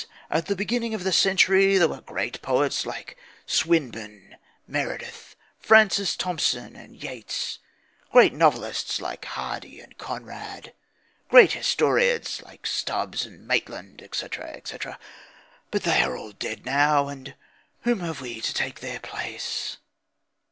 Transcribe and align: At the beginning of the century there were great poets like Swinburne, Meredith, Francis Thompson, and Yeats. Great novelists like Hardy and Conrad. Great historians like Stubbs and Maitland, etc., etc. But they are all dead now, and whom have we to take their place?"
At 0.31 0.47
the 0.47 0.55
beginning 0.55 0.95
of 0.95 1.03
the 1.03 1.11
century 1.13 1.77
there 1.77 1.87
were 1.87 2.01
great 2.01 2.41
poets 2.41 2.87
like 2.87 3.15
Swinburne, 3.45 4.35
Meredith, 4.65 5.35
Francis 5.59 6.15
Thompson, 6.15 6.75
and 6.75 6.95
Yeats. 6.95 7.59
Great 8.11 8.33
novelists 8.33 8.99
like 8.99 9.25
Hardy 9.25 9.79
and 9.79 9.95
Conrad. 9.99 10.73
Great 11.29 11.51
historians 11.51 12.41
like 12.41 12.65
Stubbs 12.65 13.27
and 13.27 13.47
Maitland, 13.47 14.01
etc., 14.01 14.47
etc. 14.47 14.97
But 15.69 15.83
they 15.83 16.01
are 16.01 16.17
all 16.17 16.31
dead 16.31 16.65
now, 16.65 17.07
and 17.07 17.35
whom 17.81 17.99
have 17.99 18.21
we 18.21 18.41
to 18.41 18.53
take 18.55 18.79
their 18.79 18.99
place?" 19.01 19.77